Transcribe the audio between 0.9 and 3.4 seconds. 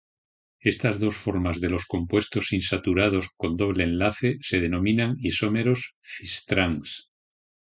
dos formas de los compuestos insaturados